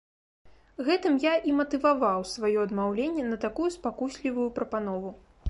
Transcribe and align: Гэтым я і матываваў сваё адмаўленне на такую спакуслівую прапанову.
Гэтым 0.87 1.19
я 1.25 1.33
і 1.51 1.53
матываваў 1.59 2.25
сваё 2.31 2.65
адмаўленне 2.67 3.27
на 3.29 3.37
такую 3.45 3.69
спакуслівую 3.79 4.49
прапанову. 4.59 5.17